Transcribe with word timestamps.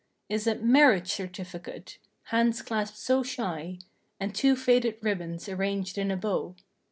Is 0.29 0.47
a 0.47 0.55
"Marriage 0.55 1.09
Certificate"—hands 1.11 2.63
clasped 2.63 2.97
so 2.97 3.21
shy. 3.21 3.77
And 4.19 4.33
two 4.33 4.55
faded 4.55 4.97
ribbons 5.03 5.47
arranged 5.47 5.99
in 5.99 6.09
a 6.09 6.17
bow. 6.17 6.55